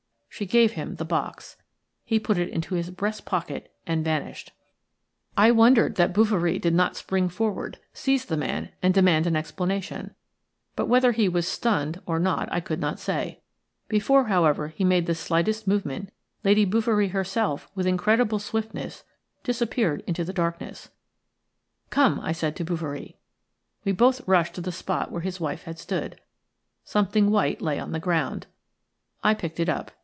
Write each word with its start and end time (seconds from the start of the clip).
She 0.33 0.45
gave 0.47 0.71
him 0.71 0.95
the 0.95 1.05
box; 1.05 1.55
he 2.03 2.17
put 2.19 2.37
it 2.39 2.49
into 2.49 2.73
his 2.73 2.89
breast 2.89 3.25
pocket 3.25 3.71
and 3.85 4.03
vanished. 4.03 4.49
"A 4.49 4.49
MAN 4.49 4.55
WITH 4.55 4.69
A 4.69 4.79
MASK 4.79 4.79
OVER 4.79 4.87
HIS 4.87 5.03
FACE 5.03 5.25
APPROACHED 5.27 5.37
HER." 5.37 5.43
I 5.43 5.51
wondered 5.51 5.95
that 5.95 6.13
Bouverie 6.13 6.59
did 6.61 6.73
not 6.73 6.95
spring 6.95 7.29
forward, 7.29 7.79
seize 7.93 8.25
the 8.25 8.37
man, 8.37 8.69
and 8.81 8.93
demand 8.93 9.27
an 9.27 9.35
explanation; 9.35 10.15
but 10.75 10.87
whether 10.87 11.11
he 11.11 11.29
was 11.29 11.47
stunned 11.47 12.01
or 12.07 12.17
not 12.17 12.49
I 12.51 12.59
could 12.59 12.79
not 12.79 12.97
say. 12.97 13.41
Before, 13.87 14.27
however, 14.27 14.69
he 14.69 14.83
made 14.83 15.05
the 15.05 15.13
slightest 15.13 15.67
movement 15.67 16.11
Lady 16.43 16.65
Bouverie 16.65 17.09
herself 17.09 17.69
with 17.75 17.85
incredible 17.85 18.39
swiftness 18.39 19.03
disappeared 19.43 20.01
into 20.07 20.23
the 20.23 20.33
darkness. 20.33 20.89
"Come," 21.91 22.19
I 22.21 22.31
said 22.31 22.55
to 22.55 22.65
Bouverie. 22.65 23.17
We 23.83 23.91
both 23.91 24.27
rushed 24.27 24.55
to 24.55 24.61
the 24.61 24.71
spot 24.71 25.11
where 25.11 25.21
his 25.21 25.39
wife 25.41 25.63
had 25.63 25.77
stood– 25.77 26.19
something 26.83 27.29
white 27.29 27.61
lay 27.61 27.77
on 27.77 27.91
the 27.91 27.99
ground, 27.99 28.47
I 29.23 29.35
picked 29.35 29.59
it 29.59 29.69
up. 29.69 29.91